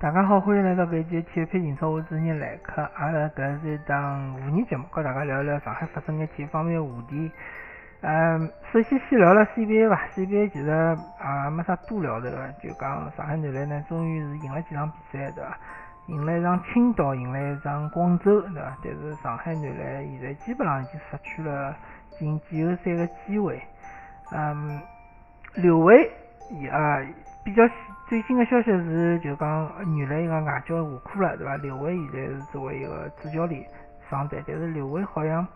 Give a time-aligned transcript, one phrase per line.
[0.00, 2.80] 大家好，欢迎来到搿期体育篇情操，我主持人来客。
[2.94, 7.30] 阿拉搿是一档互动节目，跟大家聊一聊上海发生的体育方面的话题。
[8.00, 10.08] 嗯，首先先聊聊 CBA 吧。
[10.14, 15.58] CBA 其实也没啥多聊头个，就讲上海男篮呢，终于是赢了几场比赛，对伐？
[16.06, 18.78] 赢了一场青岛，赢了一场广州，对伐？
[18.82, 21.76] 但是上海男篮现在基本上已经失去了
[22.18, 23.60] 进季后赛的机会。
[24.32, 24.80] 嗯，
[25.56, 26.10] 刘伟
[26.58, 26.70] 也
[27.44, 27.62] 比较
[28.10, 31.56] 最新的消息是，就讲原来一个外教下课了，对伐？
[31.58, 33.64] 刘伟现在是作为一个主教练
[34.10, 35.46] 上台，但是刘伟好像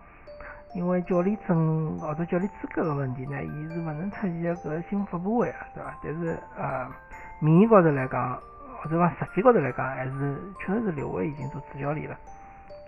[0.72, 5.98] 因为教练证或者教练资格的问题呢，伊是勿能出席搿个新闻发布会啊，对伐？
[6.00, 6.88] 但是呃，
[7.40, 8.38] 名义高头来讲，
[8.80, 12.16] 或者讲实际高头来讲，还是确实是刘伟已经做主教练了。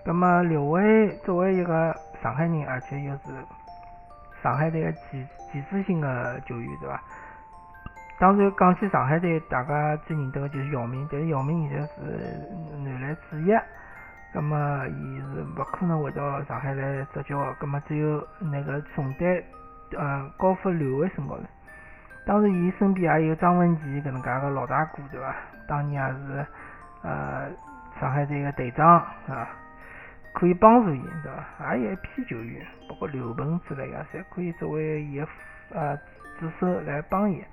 [0.05, 1.93] 那么刘伟作为一个
[2.23, 3.35] 上海人，而且又是
[4.45, 7.03] 上海队个技技术性的球员，对伐？
[8.19, 11.93] 当然讲起上海队，大家最认得个就是姚明，但是姚明现在是
[12.83, 13.53] 男篮主役，
[14.33, 19.43] 葛么伊是勿可能回到上海来执教个，葛么只有那个重担
[19.99, 21.43] 呃高富刘伟身高头。
[22.25, 25.35] 当然，伊身边也有张文琪搿能介个老大哥，对伐？
[25.69, 26.47] 当年也是
[27.03, 27.51] 呃
[28.01, 28.97] 上海队个队长
[29.29, 29.47] 啊，
[30.33, 31.77] 可以帮助伊，对伐？
[31.77, 35.29] 也有一批球员，包括刘鹏之类个，侪可以作为伊个
[35.75, 35.97] 呃
[36.41, 37.45] 助手来帮伊。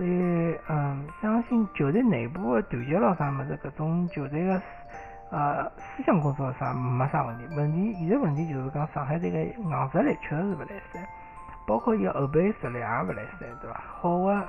[0.00, 4.62] 所以，嗯，相信球队内部的团结咯啥么子，搿种球队个
[5.30, 7.46] 呃思想工作啥没啥问题。
[7.54, 11.06] 问题现在问题就是讲上海队个硬实力确实是勿来三，
[11.66, 13.78] 包括伊个后备实力也勿来三，对伐？
[14.00, 14.48] 好个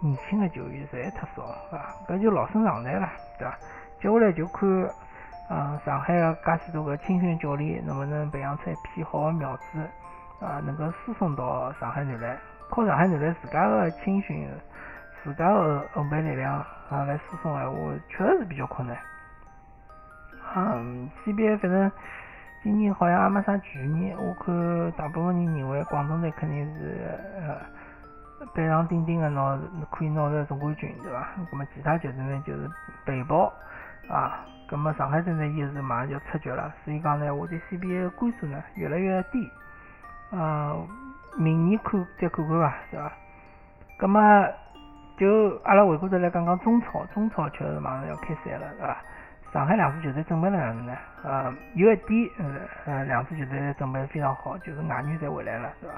[0.00, 1.42] 年轻个球员实在太少，
[1.76, 3.06] 啊，搿就老生常谈了，
[3.38, 3.54] 对伐？
[4.00, 4.66] 接下来就看，
[5.50, 9.78] 嗯，上海个介许多个青训教练能勿能培养出一批好个苗子，
[10.40, 12.38] 啊，能够输送到上海队来，
[12.70, 14.48] 靠上海男篮自家个青训。
[15.24, 16.54] 自家的后备力量
[16.88, 17.76] 啊来输送闲话，
[18.08, 18.96] 确实是比较困难。
[20.54, 21.90] 嗯，CBA 反正
[22.62, 29.58] 今年好像也没啥悬念，我看大部分人认为广东队肯定是呃板上钉钉的拿
[29.90, 31.26] 可以拿着总冠军，对伐？
[31.50, 32.70] 那么其他球队呢就是
[33.04, 33.52] 背包
[34.08, 34.44] 啊。
[34.70, 39.50] 那么上海队呢又是马上就要出局了，所以讲呢，我对 CBA 的关注呢越来越低。
[40.30, 40.86] 呃，
[41.36, 43.12] 明年看再看看吧，对伐？
[44.00, 44.48] 那么。
[45.18, 48.98] 就阿拉回过头来讲讲中超，中超确实马上要开赛了，是伐？
[49.50, 50.92] 上海两支球队准备了哪能呢？
[51.24, 52.44] 呃，有一点，呃，
[52.84, 55.94] 呃两支球队准备非常好，就是外援赛回来了，是伐？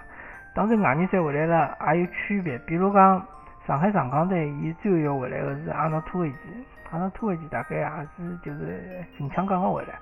[0.55, 3.21] 当然，外援赛回来了也有区别，比如讲
[3.67, 6.37] 上海上港队，伊最后要回来的是阿诺托维奇，
[6.93, 9.99] 阿诺托维奇大概也是就是近腔刚刚回来。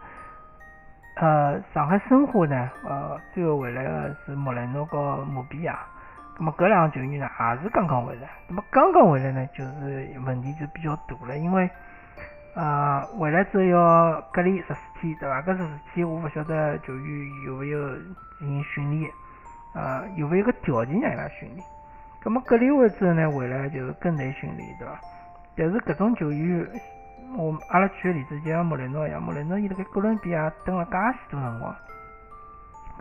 [1.16, 5.78] 呃，上海申花呢，呃，最后回来的是莫雷诺和姆比亚。
[6.38, 8.28] 那么搿两个球员呢，也是刚刚回来。
[8.47, 11.71] 那么刚刚回来呢，就是问题就比较大了，因为
[12.54, 15.41] 呃回来之后要隔离十四天，对伐？
[15.41, 17.97] 搿十四天我勿晓得球员有没有
[18.38, 19.10] 进行训练，
[19.75, 21.66] 呃有没有个条件让伊拉训练。
[22.22, 25.00] 那么隔离完之后呢，回来就是更难训练，对伐？
[25.56, 26.66] 但是搿种球员，
[27.35, 30.93] 我阿拉举个例子，就像莫雷诺一样，莫雷诺伊辣盖哥伦比亚蹲了介
[31.25, 31.75] 许多辰光，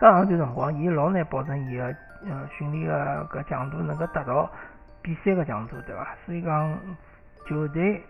[0.00, 1.94] 长段辰光，伊老难保证伊个。
[2.28, 4.50] 嗯，训练个搿强度能够达到
[5.02, 6.08] 比赛个强度，对伐？
[6.24, 6.76] 所以讲
[7.46, 8.02] 球队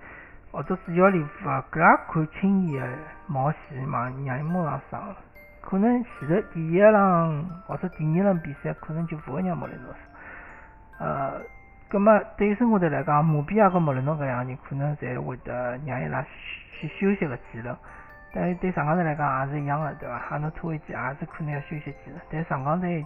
[0.53, 2.89] 或者主教练勿介看轻易个
[3.27, 5.17] 冒险嘛，让伊马上上，
[5.61, 10.01] 可能前头第一场或者第二轮比赛可能就勿会让莫雷诺上。
[11.01, 11.41] 呃，
[11.89, 16.25] 葛末对于申花队来讲，姆比亚和莫雷诺搿两个人可能侪会得让伊拉
[16.73, 17.77] 去休息个几轮。
[18.35, 20.15] 但是对上港队来讲也是一样个，对伐？
[20.31, 23.05] 阿诺托维奇也是可能要休息几轮，但上港队。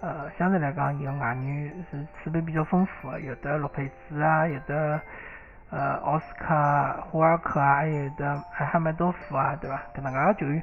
[0.00, 5.00] 呃，相对来讲，伊个外援是储备比较丰富个，有的洛佩兹啊，有的
[5.70, 9.82] 呃奥斯卡、霍尔克啊，还有的埃哈梅多夫啊，对伐？
[9.92, 10.62] 搿能介个球员，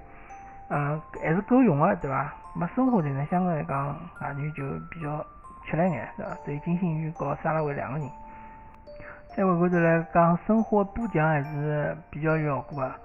[0.70, 2.34] 呃，还是够用个，对伐？
[2.56, 3.88] 没申花队呢，相对来讲，
[4.22, 5.18] 外援就比较
[5.66, 6.38] 吃力眼，对伐？
[6.46, 8.10] 只有金星宇和沙拉维两个人。
[9.36, 12.96] 再回过头来讲，申花补强还是比较有效果个。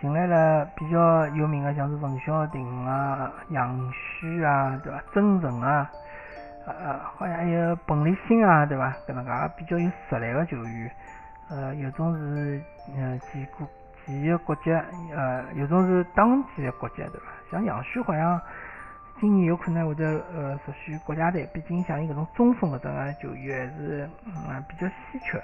[0.00, 4.98] 进来了比较有名的，像是冯潇霆啊、杨旭啊，对伐？
[5.12, 5.90] 曾诚啊，
[6.66, 8.90] 呃，好像还有彭立新啊，对伐？
[9.06, 10.90] 搿能介比较有实力的球员，
[11.50, 12.62] 呃，有种是
[12.96, 13.68] 呃几国
[14.06, 14.72] 几个国籍，
[15.14, 17.26] 呃，有种是当地的国籍，对伐？
[17.52, 18.40] 像杨旭好像
[19.20, 25.40] 今年有可能会得呃属于国家队，毕竟像伊搿种中锋搿种啊球员还是嗯比较稀缺，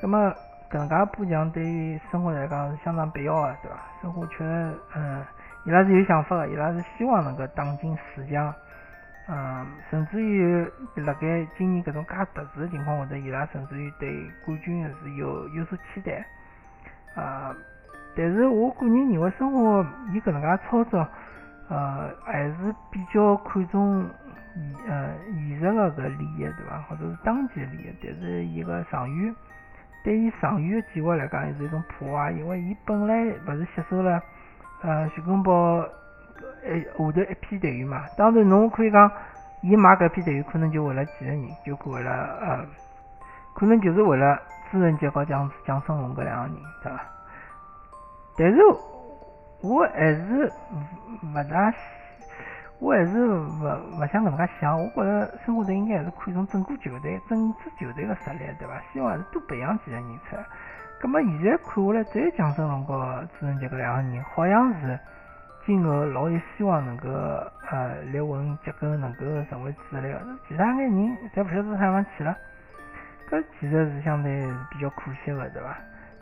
[0.00, 0.34] 葛么。
[0.68, 3.78] 搿能介补强对于生活来讲是相当必要的，对伐？
[4.02, 5.24] 生活确实，嗯，
[5.64, 8.52] 伊拉是有想法的，伊拉是希望能够打进四强，
[9.28, 16.26] 嗯，甚至于辣盖今年搿种介特殊的情况下头，伊拉甚至于对冠军是有有所期待。
[17.14, 17.54] 呃，
[18.16, 21.06] 但是我个人认为申花伊搿能介操作，
[21.68, 24.08] 呃，还是比较看重
[24.88, 26.78] 呃现实个搿利益对伐？
[26.88, 29.34] 或者是当前的利益，但是伊个长远，
[30.04, 34.22] 对于长远个计划来讲，也是一种破坏，因为伊本来勿是吸收了
[34.82, 38.04] 呃徐根宝呃下头一批队员嘛。
[38.16, 39.10] 当然侬可以讲，
[39.62, 42.10] 伊买搿批队员可能就为了几个人，就为了
[42.40, 42.64] 呃，
[43.54, 44.40] 可能就是为了
[44.70, 47.00] 朱晨杰和蒋蒋胜龙搿两个人，对伐？
[48.38, 48.60] 但是
[49.62, 50.52] 我还是
[51.22, 51.72] 勿大，
[52.78, 53.40] 我还是勿
[53.98, 54.78] 勿想搿能介想。
[54.78, 58.80] 我觉着申花队应该还是看重整个球队、整支球队个实力，对伐？
[58.92, 60.44] 希望还是多培养几个人出来。
[61.00, 64.98] 葛末现在看下来，只有蒋胜龙和朱晨杰搿两个人，好像是
[65.66, 67.08] 今后老有希望能够
[67.70, 70.20] 呃立稳脚跟，能够成为主力个。
[70.48, 72.36] 其他眼人侪勿晓得啥地方去了，
[73.30, 75.76] 搿其实是相对比较可惜个，对伐？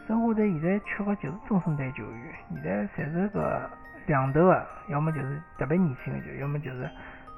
[0.07, 3.71] 申花队现在缺个就是中生代球员，现在侪是个
[4.07, 6.89] 两头个，要么就是特别年轻个球员，要么就是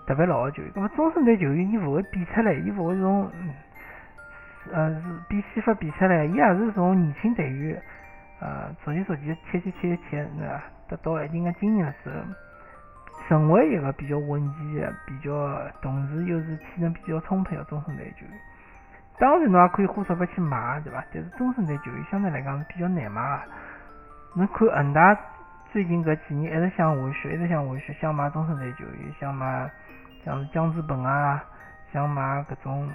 [0.07, 0.73] 特别老个球员。
[0.75, 3.31] 那么中生代球员，伊勿会比出来，伊勿会从
[4.73, 7.81] 呃是比先发比出来，伊也是从年轻队员
[8.41, 10.63] 呃逐渐逐渐切切切切，对伐？
[10.89, 12.17] 得到一定个经验之后，
[13.29, 15.31] 成为一个比较稳健个、比较
[15.81, 18.39] 同时又是体能比较充沛个中生代球员。
[19.19, 21.03] 当然，侬也可以花钞票去买，对伐？
[21.13, 23.43] 但是中生代球员相对来讲是比较难买个。
[24.35, 25.19] 侬看恒大
[25.73, 29.71] 最近搿几年一直想下血，一直想下血，想买中生代球员，想买
[30.25, 31.43] 像是姜志鹏啊，
[31.93, 32.89] 想买搿种。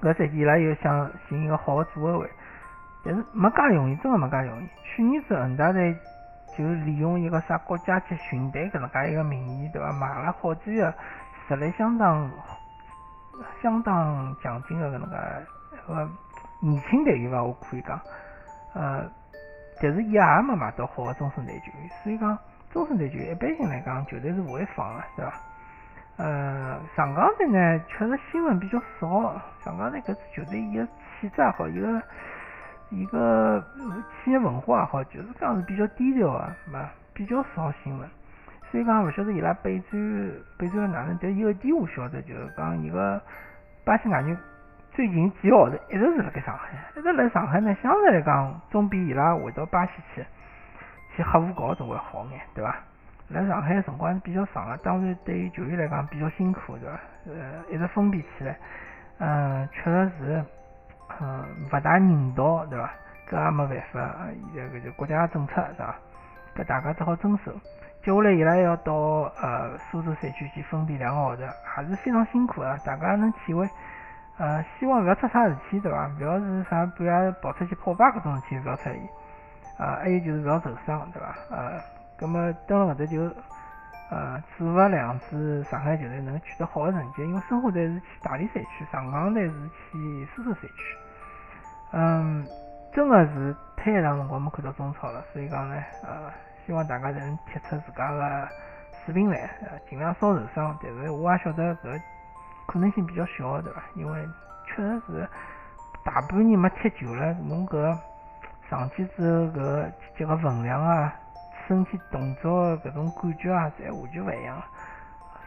[0.00, 2.30] 搿赛季伊拉又想寻一个好个组合位，
[3.04, 4.68] 但是没介容易，真个没介容易。
[4.82, 5.94] 去年子恒大队
[6.56, 9.92] 就利用一个啥国家级训队搿能介一个名义，对伐？
[9.92, 10.92] 买了好几个
[11.46, 12.30] 实力相当。
[13.62, 15.16] 相当强劲的搿能介
[15.86, 16.08] 个
[16.60, 18.00] 年轻队员伐，我可以讲，
[18.74, 19.04] 呃，
[19.82, 22.38] 但是伊也没买到好的中生代球员，所以讲
[22.72, 25.32] 中生代球员一般性来讲球队是勿会放个，对伐？
[26.16, 30.86] 呃，上港队呢确实新闻比较少，上港队搿支球队伊个
[31.20, 32.02] 气质也好，伊个
[32.90, 33.64] 伊个
[34.24, 38.08] 企业文化也好，就是讲是比较低调个，嘛，比较少新闻。
[38.74, 43.22] 所以讲勿晓得伊拉备战备战哪能，但有一点我晓得，就是讲伊个
[43.84, 44.36] 巴西外援
[44.90, 50.26] 最近几个号头一直是辣盖上海，一直辣上海呢，相对来讲总比伊拉回到巴西去
[51.14, 52.74] 去黑胡搞总归好眼，对伐？
[53.28, 56.98] 辣上海辰光是比较长个，当然对于球员来讲比较辛苦，对伐？
[57.26, 58.58] 呃，一直封闭起来，
[59.18, 60.44] 嗯，确实是，
[61.20, 62.90] 嗯，勿大人道，对伐？
[63.30, 65.94] 搿也没办法，现在搿就国家政策，是伐？
[66.56, 67.52] 搿大家只好遵守。
[68.04, 68.92] 接下来伊拉要到
[69.40, 72.76] 呃苏州赛区去封闭两个号头，还是非常辛苦啊！
[72.84, 73.66] 大家能体会。
[74.36, 76.06] 呃，希望勿要出啥事体，对伐？
[76.20, 79.00] 勿要是啥半夜跑出去泡吧搿种事体勿要出现。
[79.78, 81.34] 啊，还有就是勿要受伤，对伐？
[81.50, 81.80] 呃，
[82.18, 83.22] 葛么蹲辣搿搭就
[84.10, 90.96] 呃祝福两支上海球队能取得好的成绩，因为申花队是去大连赛区，上港队是去苏州赛区。
[91.92, 92.46] 嗯，
[92.92, 96.30] 真的是太长辰光没看到中超了，所以讲呢，呃。
[96.66, 98.48] 希望大家能踢出自家个
[99.04, 100.78] 水平来，呃，尽量少受伤。
[100.82, 102.00] 但是我也晓得搿
[102.66, 103.82] 可能性比较小，对伐？
[103.94, 104.26] 因为
[104.66, 105.28] 确实是
[106.04, 107.98] 大半年没踢球了，侬搿
[108.70, 111.14] 上去之后搿脚个分量啊、
[111.68, 114.62] 身体动作搿种感觉啊，侪完全勿一样。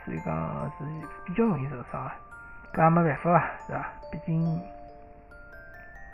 [0.06, 0.86] 所以讲是
[1.26, 2.10] 比较容易受伤，
[2.74, 3.90] 搿也没办法伐，是伐？
[4.12, 4.62] 毕竟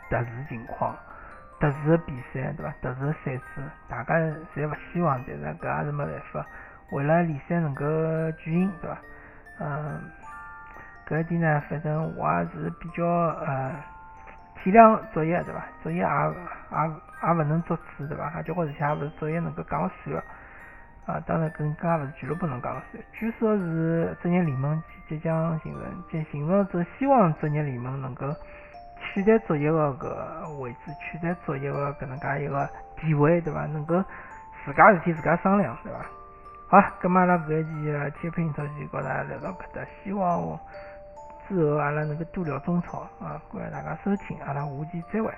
[0.10, 0.96] 特殊情况。
[1.64, 2.74] 特殊的比赛，对伐？
[2.82, 4.16] 特殊赛制，大家
[4.54, 6.46] 侪勿希望，但是搿也是没办法。
[6.92, 7.86] 为了联赛能够
[8.38, 8.98] 举行，对伐？
[9.62, 10.02] 嗯，
[11.08, 13.72] 搿一点呢，反正我也是比较呃
[14.62, 15.64] 体谅作业，对伐？
[15.82, 18.26] 作业也也也勿能作主，对伐？
[18.26, 20.24] 啊，交关事体也勿是作业能够讲算个。
[21.06, 23.02] 啊，当然更加勿是俱乐部能讲算。
[23.14, 28.36] 据说是职业联盟即将形成，即形成之后，希望职业联盟能够。
[29.14, 32.68] 取代作业个搿位置，取代作业个搿能介一个
[32.98, 33.68] 地位，对伐？
[33.68, 34.04] 能够
[34.66, 36.00] 自家事体自家商量，对伐？
[36.68, 40.60] 好，咁么阿拉搿一期个铁平超就告大家聊到搿搭，希望
[41.48, 43.40] 之后阿拉能够多聊中超啊！
[43.54, 45.32] 感谢大家收听，阿拉下期再会。